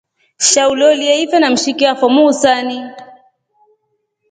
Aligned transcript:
Sha 0.47 0.69
ulolie 0.73 1.13
ife 1.23 1.37
na 1.39 1.47
mshiki 1.53 1.85
afo 1.91 2.05
muhusani. 2.15 2.77